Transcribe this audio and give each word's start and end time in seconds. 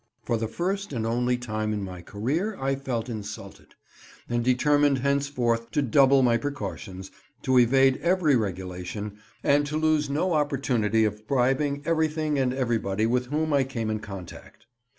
For 0.23 0.35
the 0.37 0.47
first 0.47 0.93
and 0.93 1.05
only 1.05 1.37
time 1.37 1.71
in 1.73 1.83
my 1.83 2.01
career 2.01 2.57
I 2.59 2.73
felt 2.73 3.07
insulted, 3.07 3.75
and 4.27 4.43
determined 4.43 4.97
henceforth 4.97 5.69
to 5.73 5.83
double 5.83 6.23
my 6.23 6.37
precautions, 6.37 7.11
to 7.43 7.59
evade 7.59 7.97
every 7.97 8.35
regulation, 8.35 9.19
and 9.43 9.63
to 9.67 9.77
lose 9.77 10.09
no 10.09 10.33
opportunity 10.33 11.05
of 11.05 11.27
bribing 11.27 11.83
everything 11.85 12.39
and 12.39 12.51
everybody 12.51 13.05
with 13.05 13.27
whom 13.27 13.53
I 13.53 13.63
came 13.63 13.91
in 13.91 13.99
contact. 13.99 14.65